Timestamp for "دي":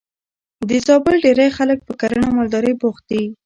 3.11-3.23